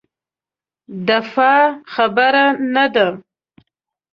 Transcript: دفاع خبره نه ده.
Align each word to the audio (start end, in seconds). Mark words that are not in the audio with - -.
دفاع 1.07 1.61
خبره 1.93 2.45
نه 2.73 2.85
ده. 2.93 3.07